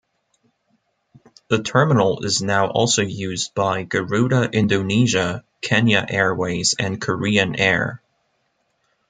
[1.49, 8.01] The terminal is now also used by Garuda Indonesia, Kenya Airways, and Korean Air.